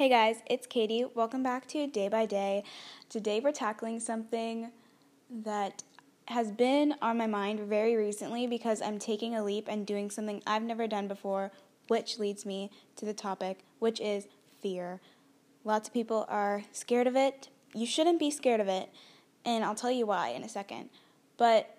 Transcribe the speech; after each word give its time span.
Hey 0.00 0.08
guys, 0.08 0.36
it's 0.46 0.66
Katie. 0.66 1.04
Welcome 1.14 1.42
back 1.42 1.68
to 1.68 1.86
Day 1.86 2.08
by 2.08 2.24
Day. 2.24 2.64
Today 3.10 3.38
we're 3.38 3.52
tackling 3.52 4.00
something 4.00 4.70
that 5.28 5.82
has 6.28 6.50
been 6.50 6.94
on 7.02 7.18
my 7.18 7.26
mind 7.26 7.60
very 7.60 7.94
recently 7.96 8.46
because 8.46 8.80
I'm 8.80 8.98
taking 8.98 9.34
a 9.34 9.44
leap 9.44 9.66
and 9.68 9.86
doing 9.86 10.08
something 10.08 10.42
I've 10.46 10.62
never 10.62 10.86
done 10.86 11.06
before, 11.06 11.52
which 11.88 12.18
leads 12.18 12.46
me 12.46 12.70
to 12.96 13.04
the 13.04 13.12
topic, 13.12 13.58
which 13.78 14.00
is 14.00 14.26
fear. 14.62 15.02
Lots 15.64 15.88
of 15.88 15.92
people 15.92 16.24
are 16.30 16.62
scared 16.72 17.06
of 17.06 17.14
it. 17.14 17.50
You 17.74 17.84
shouldn't 17.84 18.18
be 18.18 18.30
scared 18.30 18.60
of 18.60 18.68
it, 18.68 18.88
and 19.44 19.62
I'll 19.62 19.74
tell 19.74 19.90
you 19.90 20.06
why 20.06 20.28
in 20.28 20.42
a 20.42 20.48
second. 20.48 20.88
But 21.36 21.76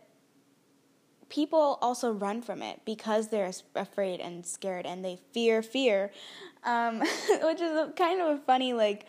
people 1.32 1.79
also 1.82 2.11
run 2.11 2.41
from 2.41 2.61
it 2.61 2.82
because 2.86 3.29
they're 3.29 3.52
afraid 3.75 4.20
and 4.20 4.45
scared 4.45 4.86
and 4.86 5.04
they 5.04 5.18
fear 5.31 5.63
fear, 5.63 6.11
um, 6.63 7.00
which 7.43 7.61
is 7.61 7.71
a, 7.71 7.91
kind 7.95 8.21
of 8.21 8.38
a 8.38 8.41
funny 8.41 8.73
like 8.73 9.05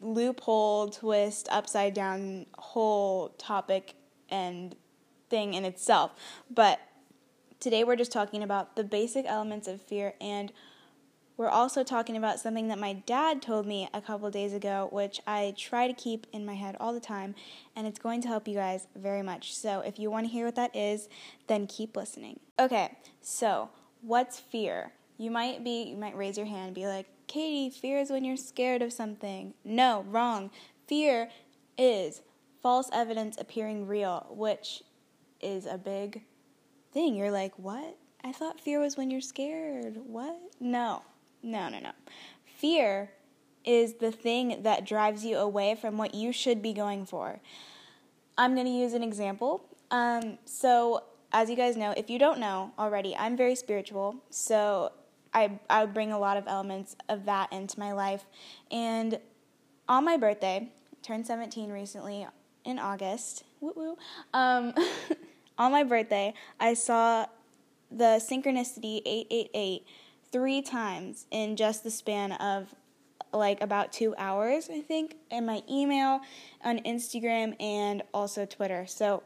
loophole 0.00 0.88
twist 0.88 1.48
upside 1.52 1.92
down 1.92 2.46
whole 2.56 3.28
topic 3.36 3.94
and 4.30 4.74
thing 5.28 5.54
in 5.54 5.64
itself. 5.64 6.12
But 6.50 6.80
today 7.60 7.84
we're 7.84 7.96
just 7.96 8.12
talking 8.12 8.42
about 8.42 8.74
the 8.74 8.84
basic 8.84 9.26
elements 9.26 9.68
of 9.68 9.82
fear 9.82 10.14
and 10.20 10.50
we're 11.38 11.48
also 11.48 11.84
talking 11.84 12.16
about 12.16 12.40
something 12.40 12.66
that 12.66 12.80
my 12.80 12.92
dad 12.92 13.40
told 13.40 13.64
me 13.64 13.88
a 13.94 14.00
couple 14.00 14.28
days 14.28 14.52
ago, 14.52 14.88
which 14.90 15.20
I 15.24 15.54
try 15.56 15.86
to 15.86 15.94
keep 15.94 16.26
in 16.32 16.44
my 16.44 16.54
head 16.54 16.76
all 16.80 16.92
the 16.92 17.00
time, 17.00 17.36
and 17.76 17.86
it's 17.86 18.00
going 18.00 18.20
to 18.22 18.28
help 18.28 18.48
you 18.48 18.56
guys 18.56 18.88
very 18.96 19.22
much. 19.22 19.54
So 19.54 19.80
if 19.80 20.00
you 20.00 20.10
want 20.10 20.26
to 20.26 20.32
hear 20.32 20.46
what 20.46 20.56
that 20.56 20.74
is, 20.74 21.08
then 21.46 21.68
keep 21.68 21.96
listening. 21.96 22.40
Okay, 22.58 22.98
so 23.22 23.70
what's 24.02 24.40
fear? 24.40 24.92
You 25.16 25.30
might 25.30 25.62
be, 25.62 25.84
you 25.84 25.96
might 25.96 26.16
raise 26.16 26.36
your 26.36 26.46
hand 26.46 26.66
and 26.66 26.74
be 26.74 26.88
like, 26.88 27.06
Katie, 27.28 27.70
fear 27.70 28.00
is 28.00 28.10
when 28.10 28.24
you're 28.24 28.36
scared 28.36 28.82
of 28.82 28.92
something. 28.92 29.54
No, 29.64 30.04
wrong. 30.08 30.50
Fear 30.88 31.28
is 31.76 32.22
false 32.62 32.90
evidence 32.92 33.36
appearing 33.38 33.86
real, 33.86 34.26
which 34.30 34.82
is 35.40 35.66
a 35.66 35.78
big 35.78 36.24
thing. 36.92 37.14
You're 37.14 37.30
like, 37.30 37.52
what? 37.56 37.96
I 38.24 38.32
thought 38.32 38.60
fear 38.60 38.80
was 38.80 38.96
when 38.96 39.10
you're 39.10 39.20
scared. 39.20 39.98
What? 40.04 40.36
No. 40.58 41.02
No, 41.42 41.68
no, 41.68 41.78
no. 41.78 41.92
Fear 42.58 43.10
is 43.64 43.94
the 43.94 44.10
thing 44.10 44.62
that 44.62 44.86
drives 44.86 45.24
you 45.24 45.36
away 45.36 45.74
from 45.74 45.98
what 45.98 46.14
you 46.14 46.32
should 46.32 46.62
be 46.62 46.72
going 46.72 47.04
for. 47.04 47.40
I'm 48.36 48.54
going 48.54 48.66
to 48.66 48.72
use 48.72 48.94
an 48.94 49.02
example. 49.02 49.62
Um, 49.90 50.38
so, 50.44 51.04
as 51.32 51.50
you 51.50 51.56
guys 51.56 51.76
know, 51.76 51.92
if 51.96 52.08
you 52.08 52.18
don't 52.18 52.38
know 52.38 52.72
already, 52.78 53.16
I'm 53.16 53.36
very 53.36 53.54
spiritual. 53.54 54.16
So, 54.30 54.92
I, 55.34 55.58
I 55.68 55.84
bring 55.86 56.12
a 56.12 56.18
lot 56.18 56.36
of 56.36 56.46
elements 56.46 56.96
of 57.08 57.26
that 57.26 57.52
into 57.52 57.78
my 57.78 57.92
life. 57.92 58.24
And 58.70 59.18
on 59.88 60.04
my 60.04 60.16
birthday, 60.16 60.68
turned 61.02 61.26
17 61.26 61.70
recently 61.70 62.26
in 62.64 62.78
August. 62.78 63.44
Woo 63.60 63.72
woo. 63.74 63.98
Um, 64.32 64.74
on 65.58 65.72
my 65.72 65.84
birthday, 65.84 66.34
I 66.60 66.74
saw 66.74 67.26
the 67.90 68.20
synchronicity 68.20 69.02
888 69.04 69.86
three 70.32 70.62
times 70.62 71.26
in 71.30 71.56
just 71.56 71.84
the 71.84 71.90
span 71.90 72.32
of 72.32 72.74
like 73.32 73.60
about 73.62 73.92
two 73.92 74.14
hours, 74.16 74.70
I 74.70 74.80
think, 74.80 75.16
in 75.30 75.44
my 75.44 75.62
email, 75.70 76.20
on 76.64 76.78
Instagram, 76.80 77.60
and 77.60 78.02
also 78.14 78.46
Twitter. 78.46 78.86
So 78.86 79.22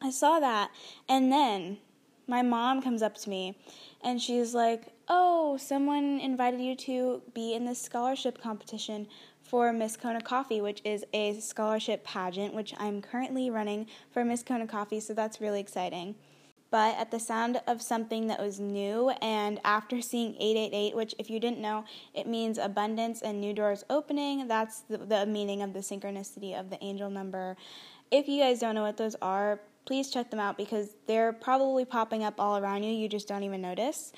I 0.00 0.10
saw 0.10 0.40
that, 0.40 0.70
and 1.08 1.30
then 1.30 1.78
my 2.26 2.42
mom 2.42 2.80
comes 2.80 3.02
up 3.02 3.16
to 3.18 3.28
me 3.30 3.58
and 4.02 4.20
she's 4.20 4.54
like, 4.54 4.88
Oh, 5.08 5.56
someone 5.58 6.20
invited 6.20 6.60
you 6.60 6.76
to 6.76 7.20
be 7.34 7.54
in 7.54 7.64
this 7.64 7.80
scholarship 7.82 8.40
competition 8.40 9.08
for 9.42 9.72
Miss 9.72 9.96
Kona 9.96 10.20
Coffee, 10.20 10.60
which 10.60 10.80
is 10.84 11.04
a 11.12 11.38
scholarship 11.40 12.04
pageant, 12.04 12.54
which 12.54 12.72
I'm 12.78 13.02
currently 13.02 13.50
running 13.50 13.88
for 14.12 14.24
Miss 14.24 14.42
Kona 14.42 14.66
Coffee, 14.66 15.00
so 15.00 15.12
that's 15.12 15.40
really 15.40 15.60
exciting 15.60 16.14
but 16.72 16.96
at 16.96 17.10
the 17.10 17.20
sound 17.20 17.60
of 17.66 17.82
something 17.82 18.28
that 18.28 18.40
was 18.40 18.58
new, 18.58 19.10
and 19.20 19.60
after 19.62 20.00
seeing 20.00 20.34
888, 20.40 20.96
which, 20.96 21.14
if 21.18 21.28
you 21.28 21.38
didn't 21.38 21.58
know, 21.58 21.84
it 22.14 22.26
means 22.26 22.56
abundance 22.56 23.20
and 23.20 23.42
new 23.42 23.52
doors 23.52 23.84
opening, 23.90 24.48
that's 24.48 24.80
the, 24.88 24.96
the 24.96 25.26
meaning 25.26 25.60
of 25.60 25.74
the 25.74 25.80
synchronicity 25.80 26.58
of 26.58 26.70
the 26.70 26.82
angel 26.82 27.10
number. 27.10 27.58
If 28.10 28.26
you 28.26 28.40
guys 28.40 28.58
don't 28.58 28.74
know 28.74 28.82
what 28.82 28.96
those 28.96 29.16
are, 29.20 29.60
please 29.84 30.10
check 30.10 30.30
them 30.30 30.40
out 30.40 30.56
because 30.56 30.96
they're 31.06 31.34
probably 31.34 31.84
popping 31.84 32.24
up 32.24 32.40
all 32.40 32.56
around 32.56 32.84
you, 32.84 32.90
you 32.90 33.06
just 33.06 33.28
don't 33.28 33.42
even 33.42 33.60
notice, 33.60 34.10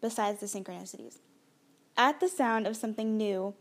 besides 0.00 0.38
the 0.38 0.46
synchronicities. 0.46 1.18
At 1.96 2.20
the 2.20 2.28
sound 2.28 2.68
of 2.68 2.76
something 2.76 3.16
new 3.16 3.54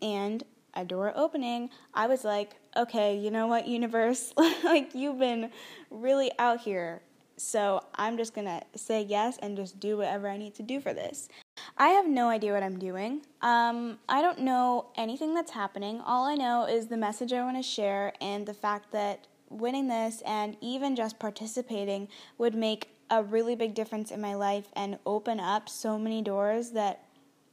and 0.00 0.44
a 0.74 0.84
door 0.84 1.12
opening, 1.16 1.70
I 1.92 2.06
was 2.06 2.22
like, 2.22 2.52
okay, 2.76 3.16
you 3.16 3.32
know 3.32 3.48
what, 3.48 3.66
universe? 3.66 4.32
like, 4.62 4.94
you've 4.94 5.18
been 5.18 5.50
really 5.90 6.30
out 6.38 6.60
here 6.60 7.02
so 7.36 7.84
I'm 7.94 8.16
just 8.16 8.34
gonna 8.34 8.62
say 8.74 9.02
yes 9.02 9.38
and 9.42 9.56
just 9.56 9.80
do 9.80 9.96
whatever 9.96 10.28
I 10.28 10.36
need 10.36 10.54
to 10.56 10.62
do 10.62 10.80
for 10.80 10.92
this. 10.92 11.28
I 11.76 11.88
have 11.88 12.06
no 12.06 12.28
idea 12.28 12.52
what 12.52 12.62
I'm 12.62 12.78
doing. 12.78 13.22
Um, 13.40 13.98
I 14.08 14.22
don't 14.22 14.40
know 14.40 14.86
anything 14.96 15.34
that's 15.34 15.52
happening. 15.52 16.00
All 16.00 16.24
I 16.24 16.34
know 16.34 16.66
is 16.66 16.86
the 16.86 16.96
message 16.96 17.32
I 17.32 17.42
want 17.44 17.56
to 17.56 17.62
share 17.62 18.12
and 18.20 18.46
the 18.46 18.54
fact 18.54 18.92
that 18.92 19.26
winning 19.48 19.88
this 19.88 20.22
and 20.24 20.56
even 20.60 20.96
just 20.96 21.18
participating 21.18 22.08
would 22.38 22.54
make 22.54 22.88
a 23.10 23.22
really 23.22 23.54
big 23.54 23.74
difference 23.74 24.10
in 24.10 24.20
my 24.20 24.34
life 24.34 24.68
and 24.74 24.98
open 25.04 25.38
up 25.38 25.68
so 25.68 25.98
many 25.98 26.22
doors 26.22 26.70
that 26.70 27.04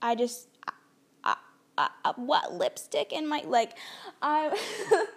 I 0.01 0.15
just 0.15 0.47
I, 1.23 1.35
I, 1.77 1.89
I, 2.05 2.13
what 2.15 2.53
lipstick 2.53 3.11
in 3.11 3.27
my 3.27 3.43
like 3.45 3.77
I 4.21 4.57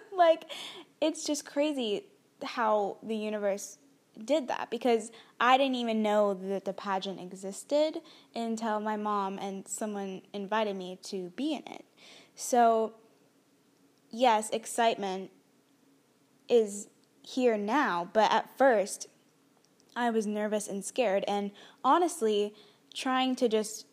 like 0.15 0.51
it's 0.99 1.23
just 1.23 1.45
crazy 1.45 2.05
how 2.43 2.97
the 3.03 3.15
universe 3.15 3.77
did 4.23 4.47
that 4.47 4.69
because 4.69 5.11
I 5.39 5.57
didn't 5.57 5.75
even 5.75 6.01
know 6.01 6.33
that 6.33 6.65
the 6.65 6.73
pageant 6.73 7.19
existed 7.19 8.01
until 8.35 8.79
my 8.79 8.95
mom 8.95 9.39
and 9.39 9.67
someone 9.67 10.21
invited 10.33 10.75
me 10.75 10.99
to 11.03 11.29
be 11.35 11.53
in 11.53 11.63
it. 11.67 11.85
So, 12.35 12.93
yes, 14.09 14.49
excitement 14.51 15.31
is 16.49 16.87
here 17.21 17.57
now, 17.57 18.09
but 18.13 18.31
at 18.31 18.57
first 18.57 19.07
I 19.95 20.09
was 20.09 20.25
nervous 20.25 20.67
and 20.67 20.83
scared 20.83 21.23
and 21.27 21.51
honestly 21.83 22.53
trying 22.93 23.35
to 23.37 23.47
just 23.47 23.85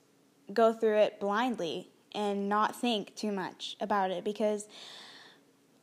go 0.53 0.73
through 0.73 0.99
it 0.99 1.21
blindly 1.21 1.91
and 2.15 2.49
not 2.49 2.75
think 2.75 3.15
too 3.15 3.31
much 3.31 3.77
about 3.81 4.11
it 4.11 4.25
because 4.25 4.67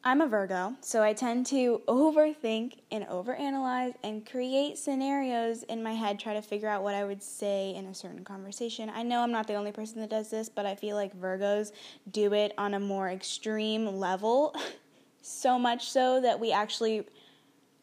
I'm 0.03 0.21
a 0.21 0.27
Virgo, 0.27 0.75
so 0.79 1.03
I 1.03 1.11
tend 1.13 1.47
to 1.47 1.81
overthink 1.87 2.75
and 2.91 3.05
overanalyze 3.07 3.93
and 4.03 4.25
create 4.25 4.77
scenarios 4.77 5.63
in 5.63 5.83
my 5.83 5.93
head, 5.93 6.19
try 6.19 6.33
to 6.33 6.41
figure 6.41 6.69
out 6.69 6.83
what 6.83 6.95
I 6.95 7.03
would 7.03 7.21
say 7.21 7.73
in 7.75 7.85
a 7.87 7.93
certain 7.93 8.23
conversation. 8.23 8.89
I 8.93 9.03
know 9.03 9.21
I'm 9.21 9.31
not 9.31 9.47
the 9.47 9.55
only 9.55 9.71
person 9.71 9.99
that 9.99 10.09
does 10.09 10.29
this, 10.29 10.47
but 10.49 10.65
I 10.65 10.75
feel 10.75 10.95
like 10.95 11.19
Virgos 11.19 11.71
do 12.09 12.33
it 12.33 12.53
on 12.57 12.75
a 12.75 12.79
more 12.79 13.09
extreme 13.09 13.85
level, 13.97 14.55
so 15.21 15.59
much 15.59 15.89
so 15.89 16.21
that 16.21 16.39
we 16.39 16.51
actually, 16.53 17.05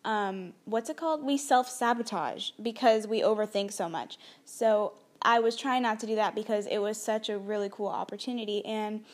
um, 0.05 0.55
what's 0.65 0.89
it 0.89 0.97
called? 0.97 1.23
We 1.25 1.37
self 1.37 1.69
sabotage 1.69 2.53
because 2.63 3.07
we 3.07 3.21
overthink 3.21 3.71
so 3.73 3.89
much. 3.89 4.19
So 4.47 4.95
I 5.21 5.41
was 5.41 5.57
trying 5.57 5.83
not 5.83 6.01
to 6.01 6.07
do 6.07 6.15
that 6.15 6.35
because 6.35 6.67
it 6.67 6.79
was 6.79 6.97
such 6.97 7.29
a 7.29 7.37
really 7.37 7.69
cool 7.71 7.89
opportunity. 7.89 8.65
And, 8.65 9.05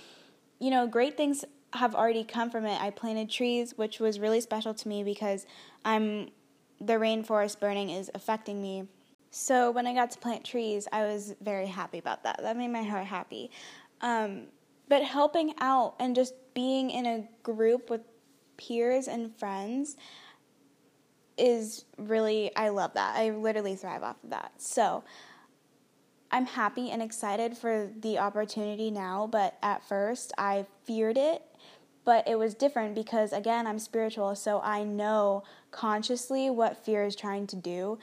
you 0.60 0.70
know, 0.70 0.86
great 0.86 1.16
things 1.16 1.44
have 1.75 1.94
already 1.94 2.25
come 2.25 2.50
from 2.50 2.66
it. 2.66 2.81
I 2.81 2.91
planted 2.91 3.31
trees, 3.31 3.75
which 3.76 4.00
was 4.00 4.19
really 4.19 4.41
special 4.41 4.75
to 4.75 4.88
me 4.88 5.04
because 5.04 5.47
I'm 5.84 6.31
the 6.81 6.94
rainforest 6.94 7.60
burning 7.60 7.91
is 7.91 8.10
affecting 8.14 8.60
me. 8.60 8.88
So 9.31 9.70
when 9.70 9.86
I 9.86 9.94
got 9.94 10.10
to 10.12 10.19
plant 10.19 10.44
trees, 10.44 10.88
I 10.92 11.04
was 11.04 11.34
very 11.41 11.66
happy 11.66 11.98
about 11.98 12.25
that. 12.25 12.41
That 12.42 12.56
made 12.56 12.69
my 12.69 12.82
heart 12.82 13.06
happy. 13.06 13.50
Um, 14.00 14.47
but 14.89 15.04
helping 15.04 15.54
out 15.60 15.94
and 16.00 16.16
just 16.16 16.34
being 16.54 16.91
in 16.91 17.06
a 17.06 17.28
group 17.42 17.91
with 17.91 18.00
peers 18.56 19.06
and 19.06 19.34
friends 19.36 19.97
is 21.39 21.84
really 21.97 22.54
I 22.56 22.71
love 22.71 22.94
that. 22.94 23.16
I 23.16 23.30
literally 23.30 23.77
thrive 23.77 24.03
off 24.03 24.16
of 24.24 24.30
that. 24.30 24.53
So 24.59 25.04
I'm 26.33 26.47
happy 26.47 26.91
and 26.91 27.03
excited 27.03 27.56
for 27.56 27.91
the 28.00 28.18
opportunity 28.18 28.91
now, 28.91 29.27
but 29.27 29.56
at 29.62 29.83
first 29.84 30.33
I 30.36 30.66
feared 30.84 31.16
it 31.16 31.42
but 32.04 32.26
it 32.26 32.38
was 32.38 32.54
different 32.54 32.94
because 32.94 33.32
again 33.32 33.66
i'm 33.66 33.78
spiritual 33.78 34.34
so 34.34 34.60
i 34.62 34.82
know 34.82 35.42
consciously 35.70 36.50
what 36.50 36.84
fear 36.84 37.04
is 37.04 37.16
trying 37.16 37.47
to 37.48 37.56
do. 37.56 37.98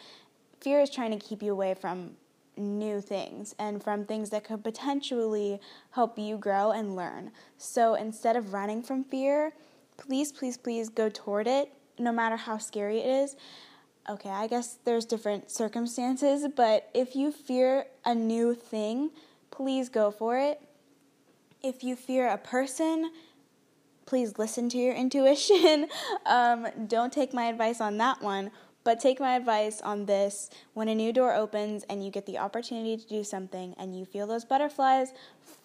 Fear 0.61 0.81
is 0.81 0.89
trying 0.89 1.11
to 1.11 1.19
keep 1.19 1.43
you 1.43 1.51
away 1.51 1.73
from 1.73 2.11
new 2.55 3.01
things 3.01 3.53
and 3.59 3.83
from 3.83 4.03
things 4.03 4.31
that 4.31 4.43
could 4.43 4.63
potentially 4.63 5.61
help 5.91 6.17
you 6.17 6.37
grow 6.37 6.71
and 6.71 6.95
learn. 6.95 7.31
So 7.57 7.93
instead 7.93 8.35
of 8.35 8.53
running 8.53 8.81
from 8.81 9.03
fear 9.03 9.53
please 9.97 10.31
please 10.31 10.57
please 10.57 10.89
go 10.89 11.09
toward 11.09 11.47
it 11.47 11.71
no 11.97 12.11
matter 12.11 12.35
how 12.35 12.57
scary 12.57 12.99
it 12.99 13.07
is. 13.07 13.35
Okay 14.09 14.29
i 14.29 14.47
guess 14.47 14.77
there's 14.85 15.05
different 15.05 15.51
circumstances 15.51 16.47
but 16.55 16.89
if 16.93 17.15
you 17.15 17.31
fear 17.31 17.85
a 18.05 18.15
new 18.15 18.53
thing 18.53 19.11
please 19.51 19.89
go 19.89 20.11
for 20.11 20.37
it. 20.37 20.61
If 21.63 21.83
you 21.83 21.95
fear 21.95 22.27
a 22.27 22.37
person, 22.37 23.11
please 24.07 24.39
listen 24.39 24.69
to 24.69 24.77
your 24.77 24.95
intuition. 24.95 25.87
um, 26.25 26.67
don't 26.87 27.13
take 27.13 27.33
my 27.33 27.45
advice 27.45 27.79
on 27.79 27.97
that 27.97 28.21
one, 28.23 28.49
but 28.83 28.99
take 28.99 29.19
my 29.19 29.35
advice 29.35 29.81
on 29.81 30.05
this. 30.05 30.49
When 30.73 30.87
a 30.87 30.95
new 30.95 31.13
door 31.13 31.35
opens 31.35 31.83
and 31.83 32.03
you 32.03 32.09
get 32.09 32.25
the 32.25 32.39
opportunity 32.39 32.97
to 32.97 33.07
do 33.07 33.23
something 33.23 33.75
and 33.77 33.95
you 33.95 34.05
feel 34.05 34.25
those 34.25 34.45
butterflies 34.45 35.13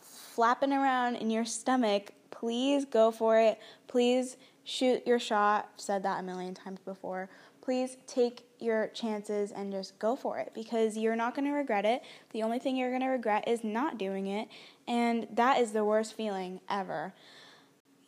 flapping 0.01 0.73
around 0.73 1.17
in 1.17 1.31
your 1.31 1.45
stomach, 1.45 2.11
please 2.31 2.85
go 2.85 3.11
for 3.11 3.39
it. 3.39 3.59
Please 3.87 4.37
shoot 4.65 5.07
your 5.07 5.19
shot. 5.19 5.71
I've 5.75 5.81
said 5.81 6.03
that 6.03 6.21
a 6.21 6.23
million 6.23 6.55
times 6.55 6.81
before. 6.81 7.29
Please 7.61 7.97
take 8.09 8.45
your 8.59 8.89
chances 8.89 9.53
and 9.53 9.71
just 9.71 9.97
go 10.01 10.17
for 10.17 10.39
it 10.39 10.51
because 10.53 10.97
you're 10.97 11.15
not 11.15 11.37
going 11.37 11.45
to 11.45 11.53
regret 11.53 11.85
it. 11.85 12.03
The 12.33 12.43
only 12.43 12.59
thing 12.59 12.77
you're 12.77 12.91
going 12.91 13.03
to 13.03 13.09
regret 13.09 13.47
is 13.47 13.63
not 13.63 13.99
doing 13.99 14.27
it, 14.27 14.49
and 14.89 15.29
that 15.33 15.61
is 15.61 15.71
the 15.71 15.85
worst 15.85 16.15
feeling 16.15 16.61
ever. 16.69 17.13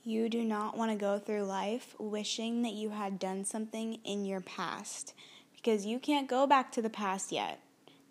You 0.07 0.29
do 0.29 0.45
not 0.45 0.77
want 0.77 0.91
to 0.91 0.97
go 0.99 1.19
through 1.19 1.45
life 1.45 1.95
wishing 1.99 2.61
that 2.61 2.75
you 2.75 2.91
had 2.91 3.19
done 3.19 3.47
something 3.47 4.01
in 4.05 4.27
your 4.27 4.43
past 4.43 5.15
because 5.57 5.87
you 5.87 5.99
can't 5.99 6.29
go 6.29 6.47
back 6.47 6.71
to 6.73 6.83
the 6.83 6.91
past 6.91 7.33
yet. 7.33 7.59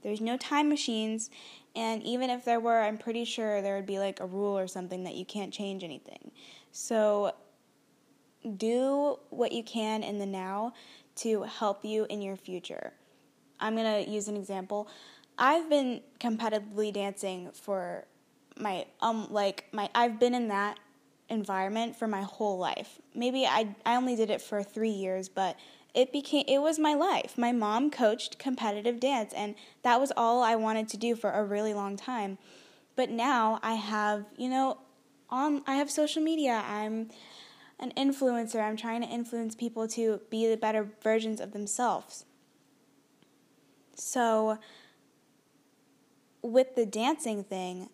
There's 0.01 0.19
no 0.19 0.35
time 0.35 0.69
machines, 0.69 1.29
and 1.75 2.01
even 2.01 2.31
if 2.31 2.43
there 2.45 2.59
were, 2.59 2.81
I'm 2.81 2.97
pretty 2.97 3.25
sure 3.25 3.61
there 3.61 3.75
would 3.75 3.85
be 3.85 3.99
like 3.99 4.19
a 4.19 4.25
rule 4.25 4.57
or 4.57 4.67
something 4.67 5.03
that 5.03 5.13
you 5.13 5.23
can't 5.23 5.53
change 5.53 5.83
anything. 5.83 6.31
So 6.71 7.35
do 8.57 9.19
what 9.29 9.51
you 9.51 9.63
can 9.63 10.01
in 10.01 10.17
the 10.17 10.25
now 10.25 10.73
to 11.17 11.43
help 11.43 11.85
you 11.85 12.07
in 12.09 12.23
your 12.23 12.35
future. 12.35 12.93
I'm 13.59 13.75
going 13.75 14.03
to 14.03 14.11
use 14.11 14.27
an 14.27 14.35
example. 14.35 14.89
I've 15.37 15.69
been 15.69 16.01
competitively 16.19 16.91
dancing 16.91 17.51
for 17.53 18.05
my 18.55 18.85
um 19.01 19.27
like 19.31 19.65
my 19.71 19.89
I've 19.95 20.19
been 20.19 20.35
in 20.35 20.49
that 20.49 20.77
environment 21.29 21.95
for 21.95 22.07
my 22.07 22.21
whole 22.21 22.57
life. 22.57 22.99
Maybe 23.15 23.45
I 23.45 23.75
I 23.85 23.95
only 23.95 24.15
did 24.15 24.29
it 24.29 24.41
for 24.41 24.63
3 24.63 24.89
years, 24.89 25.29
but 25.29 25.57
it 25.93 26.11
became 26.11 26.45
it 26.47 26.59
was 26.59 26.79
my 26.79 26.93
life. 26.93 27.37
My 27.37 27.51
mom 27.51 27.91
coached 27.91 28.39
competitive 28.39 28.99
dance 28.99 29.33
and 29.33 29.55
that 29.83 29.99
was 29.99 30.11
all 30.15 30.41
I 30.41 30.55
wanted 30.55 30.87
to 30.89 30.97
do 30.97 31.15
for 31.15 31.31
a 31.31 31.43
really 31.43 31.73
long 31.73 31.97
time. 31.97 32.37
But 32.95 33.09
now 33.09 33.59
I 33.63 33.75
have, 33.75 34.25
you 34.37 34.49
know, 34.49 34.77
on 35.29 35.63
I 35.67 35.75
have 35.75 35.89
social 35.89 36.21
media. 36.21 36.63
I'm 36.67 37.09
an 37.79 37.91
influencer. 37.97 38.61
I'm 38.61 38.77
trying 38.77 39.01
to 39.01 39.07
influence 39.07 39.55
people 39.55 39.87
to 39.89 40.21
be 40.29 40.47
the 40.47 40.57
better 40.57 40.87
versions 41.01 41.39
of 41.41 41.51
themselves. 41.51 42.25
So 43.95 44.57
with 46.41 46.75
the 46.75 46.85
dancing 46.85 47.43
thing, 47.43 47.89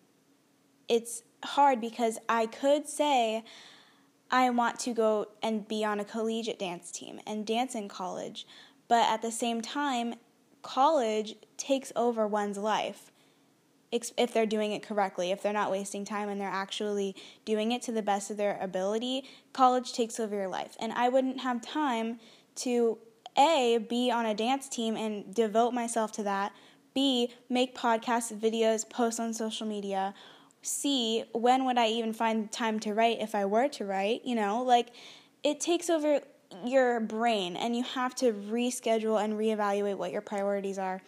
it's 0.88 1.22
hard 1.44 1.80
because 1.80 2.18
I 2.28 2.46
could 2.46 2.88
say 2.88 3.44
I 4.30 4.50
want 4.50 4.78
to 4.80 4.92
go 4.94 5.26
and 5.42 5.66
be 5.66 5.84
on 5.84 6.00
a 6.00 6.04
collegiate 6.04 6.58
dance 6.58 6.92
team 6.92 7.20
and 7.26 7.46
dance 7.46 7.74
in 7.74 7.88
college, 7.88 8.46
but 8.88 9.08
at 9.08 9.22
the 9.22 9.32
same 9.32 9.60
time, 9.60 10.14
college 10.62 11.34
takes 11.56 11.92
over 11.96 12.26
one's 12.26 12.58
life 12.58 13.10
if 13.92 14.32
they're 14.32 14.46
doing 14.46 14.72
it 14.72 14.82
correctly, 14.82 15.32
if 15.32 15.42
they're 15.42 15.52
not 15.52 15.70
wasting 15.70 16.04
time 16.04 16.28
and 16.28 16.40
they're 16.40 16.48
actually 16.48 17.16
doing 17.44 17.72
it 17.72 17.82
to 17.82 17.92
the 17.92 18.02
best 18.02 18.30
of 18.30 18.36
their 18.36 18.56
ability, 18.60 19.24
college 19.52 19.92
takes 19.92 20.20
over 20.20 20.34
your 20.34 20.48
life. 20.48 20.76
And 20.78 20.92
I 20.92 21.08
wouldn't 21.08 21.40
have 21.40 21.60
time 21.60 22.20
to 22.56 22.98
A, 23.36 23.84
be 23.88 24.10
on 24.10 24.26
a 24.26 24.34
dance 24.34 24.68
team 24.68 24.96
and 24.96 25.34
devote 25.34 25.72
myself 25.72 26.12
to 26.12 26.22
that, 26.22 26.52
B, 26.94 27.32
make 27.48 27.74
podcasts, 27.74 28.32
videos, 28.36 28.88
post 28.88 29.18
on 29.18 29.34
social 29.34 29.66
media, 29.66 30.14
C, 30.62 31.24
when 31.32 31.64
would 31.64 31.78
I 31.78 31.88
even 31.88 32.12
find 32.12 32.50
time 32.52 32.80
to 32.80 32.94
write 32.94 33.18
if 33.20 33.34
I 33.34 33.46
were 33.46 33.68
to 33.68 33.84
write? 33.84 34.24
You 34.24 34.34
know, 34.34 34.62
like 34.62 34.90
it 35.42 35.60
takes 35.60 35.88
over 35.88 36.20
your 36.64 37.00
brain 37.00 37.56
and 37.56 37.76
you 37.76 37.82
have 37.82 38.14
to 38.16 38.32
reschedule 38.32 39.22
and 39.22 39.34
reevaluate 39.34 39.96
what 39.96 40.12
your 40.12 40.20
priorities 40.20 40.78
are 40.78 41.00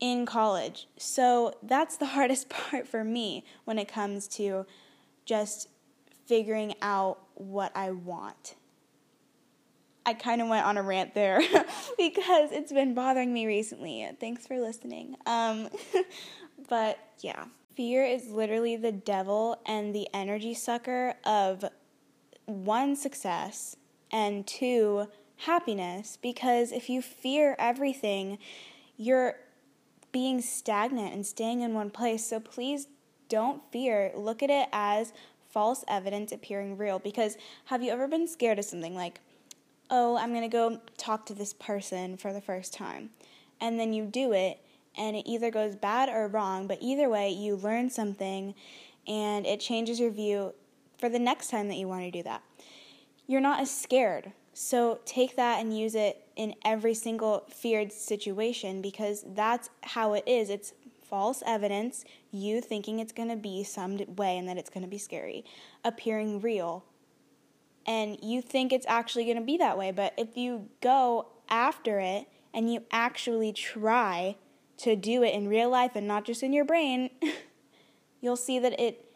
in 0.00 0.26
college. 0.26 0.88
So 0.96 1.54
that's 1.62 1.96
the 1.96 2.06
hardest 2.16 2.48
part 2.48 2.86
for 2.86 3.04
me 3.04 3.44
when 3.64 3.78
it 3.78 3.88
comes 3.88 4.28
to 4.28 4.66
just 5.24 5.68
figuring 6.26 6.74
out 6.82 7.18
what 7.34 7.72
I 7.74 7.90
want. 7.90 8.54
I 10.04 10.14
kind 10.14 10.42
of 10.42 10.48
went 10.48 10.66
on 10.66 10.76
a 10.78 10.82
rant 10.82 11.14
there 11.14 11.38
because 11.98 12.50
it's 12.50 12.72
been 12.72 12.94
bothering 12.94 13.32
me 13.32 13.46
recently. 13.46 14.08
Thanks 14.18 14.46
for 14.46 14.58
listening. 14.58 15.16
Um, 15.26 15.68
but 16.68 16.98
yeah. 17.20 17.44
Fear 17.76 18.04
is 18.04 18.30
literally 18.30 18.76
the 18.76 18.92
devil 18.92 19.60
and 19.64 19.94
the 19.94 20.08
energy 20.12 20.52
sucker 20.52 21.14
of 21.24 21.64
one, 22.44 22.96
success, 22.96 23.76
and 24.10 24.46
two, 24.46 25.08
happiness. 25.36 26.18
Because 26.20 26.70
if 26.70 26.90
you 26.90 27.00
fear 27.00 27.56
everything, 27.58 28.38
you're 28.96 29.36
being 30.12 30.42
stagnant 30.42 31.14
and 31.14 31.24
staying 31.24 31.62
in 31.62 31.72
one 31.72 31.90
place. 31.90 32.26
So 32.26 32.40
please 32.40 32.88
don't 33.28 33.62
fear. 33.72 34.12
Look 34.14 34.42
at 34.42 34.50
it 34.50 34.68
as 34.72 35.14
false 35.50 35.84
evidence 35.88 36.30
appearing 36.30 36.76
real. 36.76 36.98
Because 36.98 37.38
have 37.66 37.82
you 37.82 37.90
ever 37.90 38.06
been 38.06 38.28
scared 38.28 38.58
of 38.58 38.66
something 38.66 38.94
like, 38.94 39.20
oh, 39.88 40.16
I'm 40.16 40.30
going 40.30 40.42
to 40.42 40.48
go 40.48 40.80
talk 40.98 41.24
to 41.26 41.34
this 41.34 41.54
person 41.54 42.18
for 42.18 42.34
the 42.34 42.40
first 42.42 42.74
time? 42.74 43.10
And 43.60 43.80
then 43.80 43.92
you 43.92 44.04
do 44.04 44.32
it 44.32 44.58
and 44.96 45.16
it 45.16 45.28
either 45.28 45.50
goes 45.50 45.76
bad 45.76 46.08
or 46.08 46.28
wrong, 46.28 46.66
but 46.66 46.78
either 46.80 47.08
way, 47.08 47.30
you 47.30 47.56
learn 47.56 47.90
something 47.90 48.54
and 49.06 49.46
it 49.46 49.60
changes 49.60 49.98
your 49.98 50.10
view 50.10 50.54
for 50.98 51.08
the 51.08 51.18
next 51.18 51.50
time 51.50 51.68
that 51.68 51.76
you 51.76 51.88
want 51.88 52.04
to 52.04 52.10
do 52.10 52.22
that. 52.22 52.42
You're 53.26 53.40
not 53.40 53.60
as 53.60 53.70
scared. 53.70 54.32
So 54.54 55.00
take 55.04 55.36
that 55.36 55.60
and 55.60 55.76
use 55.76 55.94
it 55.94 56.28
in 56.36 56.54
every 56.64 56.94
single 56.94 57.44
feared 57.48 57.92
situation 57.92 58.82
because 58.82 59.24
that's 59.34 59.70
how 59.82 60.12
it 60.12 60.24
is. 60.26 60.50
It's 60.50 60.74
false 61.02 61.42
evidence, 61.46 62.04
you 62.30 62.60
thinking 62.60 62.98
it's 62.98 63.12
going 63.12 63.28
to 63.28 63.36
be 63.36 63.64
some 63.64 63.98
way 64.16 64.38
and 64.38 64.48
that 64.48 64.56
it's 64.56 64.70
going 64.70 64.82
to 64.82 64.88
be 64.88 64.98
scary, 64.98 65.44
appearing 65.84 66.40
real. 66.40 66.84
And 67.86 68.16
you 68.22 68.40
think 68.40 68.72
it's 68.72 68.86
actually 68.88 69.24
going 69.24 69.36
to 69.36 69.42
be 69.42 69.56
that 69.56 69.76
way, 69.76 69.90
but 69.90 70.14
if 70.16 70.36
you 70.36 70.68
go 70.80 71.28
after 71.48 71.98
it 71.98 72.28
and 72.54 72.72
you 72.72 72.84
actually 72.90 73.52
try 73.52 74.36
to 74.82 74.96
do 74.96 75.22
it 75.22 75.34
in 75.34 75.48
real 75.48 75.70
life 75.70 75.92
and 75.94 76.06
not 76.06 76.24
just 76.24 76.42
in 76.42 76.52
your 76.52 76.64
brain, 76.64 77.10
you'll 78.20 78.36
see 78.36 78.58
that 78.58 78.78
it 78.80 79.08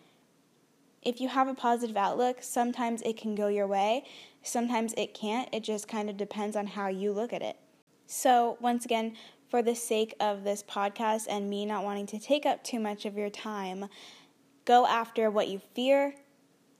if 1.03 1.21
you 1.21 1.29
have 1.29 1.47
a 1.47 1.55
positive 1.55 1.97
outlook, 1.97 2.39
sometimes 2.41 3.01
it 3.03 3.17
can 3.17 3.37
go 3.37 3.47
your 3.47 3.69
way, 3.69 4.03
sometimes 4.43 4.93
it 4.97 5.15
can't. 5.15 5.49
It 5.53 5.63
just 5.63 5.87
kind 5.87 6.11
of 6.11 6.17
depends 6.17 6.57
on 6.57 6.67
how 6.67 6.89
you 6.89 7.13
look 7.13 7.33
at 7.33 7.43
it. 7.43 7.57
So, 8.09 8.59
once 8.61 8.85
again, 8.85 9.17
for 9.49 9.63
the 9.63 9.77
sake 9.77 10.15
of 10.19 10.43
this 10.43 10.65
podcast 10.65 11.27
and 11.29 11.49
me 11.49 11.65
not 11.65 11.85
wanting 11.85 12.07
to 12.07 12.19
take 12.19 12.45
up 12.45 12.65
too 12.65 12.81
much 12.81 13.05
of 13.07 13.17
your 13.17 13.31
time, 13.31 13.87
go 14.65 14.85
after 14.85 15.31
what 15.31 15.47
you 15.47 15.61
fear. 15.75 16.15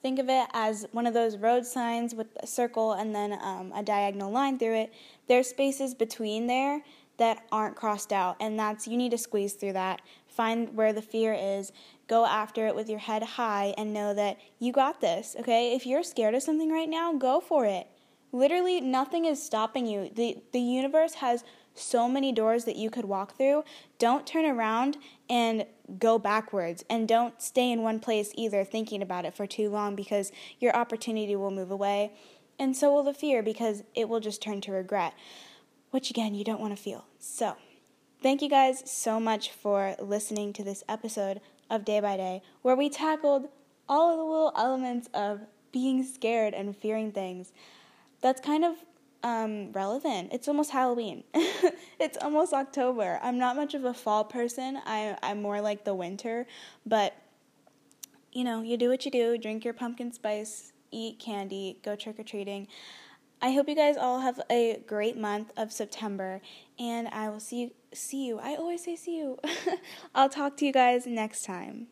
Think 0.03 0.19
of 0.19 0.29
it 0.29 0.49
as 0.53 0.87
one 0.91 1.07
of 1.07 1.15
those 1.15 1.37
road 1.37 1.65
signs 1.65 2.13
with 2.13 2.27
a 2.41 2.49
circle 2.49 2.95
and 2.95 3.15
then 3.15 3.33
um, 3.41 3.73
a 3.77 3.83
diagonal 3.83 4.33
line 4.33 4.59
through 4.59 4.75
it. 4.75 4.93
There's 5.29 5.49
spaces 5.49 5.95
between 5.95 6.49
there 6.49 6.83
that 7.19 7.45
aren't 7.51 7.77
crossed 7.77 8.13
out, 8.13 8.37
and 8.41 8.59
that's 8.59 8.87
you 8.87 8.97
need 8.97 9.11
to 9.11 9.19
squeeze 9.19 9.55
through 9.55 9.73
that. 9.73 10.03
Find 10.27 10.77
where 10.77 10.93
the 10.93 11.03
fear 11.03 11.33
is, 11.33 11.73
go 12.09 12.27
after 12.27 12.67
it 12.67 12.75
with 12.75 12.91
your 12.91 12.99
head 12.99 13.23
high, 13.23 13.75
and 13.79 13.93
know 13.93 14.13
that 14.15 14.39
you 14.59 14.73
got 14.73 15.01
this, 15.01 15.35
okay? 15.41 15.75
If 15.75 15.87
you're 15.87 16.03
scared 16.03 16.35
of 16.35 16.43
something 16.43 16.71
right 16.71 16.89
now, 16.89 17.15
go 17.15 17.41
for 17.41 17.65
it. 17.65 17.87
Literally, 18.33 18.81
nothing 18.81 19.25
is 19.25 19.43
stopping 19.43 19.87
you. 19.87 20.11
The, 20.15 20.39
the 20.53 20.61
universe 20.61 21.15
has 21.15 21.43
so 21.75 22.09
many 22.09 22.33
doors 22.33 22.65
that 22.65 22.77
you 22.77 22.91
could 22.91 23.05
walk 23.05 23.37
through. 23.37 23.63
Don't 23.99 24.27
turn 24.27 24.45
around 24.45 24.97
and 25.29 25.65
go 25.99 26.19
backwards. 26.19 26.85
And 26.91 27.07
don't 27.07 27.41
stay 27.41 27.71
in 27.71 27.83
one 27.83 28.01
place 28.01 28.33
either, 28.35 28.65
thinking 28.65 29.03
about 29.03 29.25
it 29.25 29.35
for 29.35 29.47
too 29.47 29.71
long, 29.71 29.95
because 29.95 30.33
your 30.59 30.75
opportunity 30.75 31.37
will 31.37 31.51
move 31.51 31.71
away. 31.71 32.13
And 32.59 32.77
so 32.77 32.93
will 32.93 33.03
the 33.03 33.15
fear, 33.15 33.43
because 33.43 33.85
it 33.95 34.09
will 34.09 34.21
just 34.21 34.43
turn 34.43 34.61
to 34.63 34.73
regret 34.73 35.15
which 35.97 36.11
again, 36.11 36.35
you 36.35 36.45
don't 36.45 36.61
want 36.61 36.77
to 36.77 36.83
feel. 36.83 37.07
So, 37.19 37.57
thank 38.23 38.43
you 38.43 38.51
guys 38.51 38.83
so 38.85 39.19
much 39.19 39.51
for 39.51 39.97
listening 39.99 40.53
to 40.53 40.63
this 40.63 40.85
episode 40.91 41.41
of 41.71 41.87
Day 41.87 42.01
by 42.01 42.19
Day, 42.19 42.43
where 42.61 42.77
we 42.77 42.91
tackled 42.91 43.49
all 43.89 44.11
of 44.11 44.19
the 44.19 44.23
little 44.23 44.53
elements 44.59 45.09
of 45.15 45.41
being 45.73 46.05
scared 46.05 46.53
and 46.53 46.77
fearing 46.77 47.13
things. 47.13 47.51
That's 48.21 48.43
kind 48.43 48.63
of 48.63 48.75
um, 49.23 49.73
relevant. 49.73 50.35
It's 50.35 50.49
almost 50.49 50.71
Halloween. 50.71 51.25
it's 51.99 52.19
almost 52.19 52.53
October. 52.53 53.19
I'm 53.23 53.39
not 53.39 53.57
much 53.57 53.73
of 53.73 53.87
a 53.87 53.95
fall 53.95 54.25
person. 54.25 54.79
I, 54.85 55.17
I'm 55.23 55.41
more 55.41 55.63
like 55.63 55.85
the 55.85 55.95
winter, 55.95 56.47
but 56.85 57.15
you 58.33 58.45
know, 58.45 58.61
you 58.61 58.77
do 58.77 58.91
what 58.91 59.07
you 59.07 59.11
do. 59.11 59.39
Drink 59.39 59.65
your 59.65 59.73
pumpkin 59.73 60.13
spice, 60.13 60.75
eat 60.91 61.19
candy, 61.19 61.79
go 61.83 61.97
trick 61.97 62.19
or 62.19 62.23
treating. 62.23 62.69
I 63.41 63.53
hope 63.53 63.69
you 63.69 63.75
guys 63.75 63.97
all 63.97 64.21
have 64.21 64.41
a 64.51 64.83
great 64.87 65.17
month 65.17 65.53
of 65.57 65.71
September, 65.71 66.41
and 66.79 67.09
I 67.09 67.29
will 67.29 67.41
see 67.41 67.61
you. 67.61 67.71
See 67.93 68.27
you. 68.27 68.39
I 68.39 68.57
always 68.57 68.85
say 68.85 68.97
see 68.97 69.17
you. 69.19 69.39
I'll 70.15 70.29
talk 70.29 70.57
to 70.59 70.67
you 70.67 70.73
guys 70.73 71.07
next 71.07 71.45
time. 71.45 71.89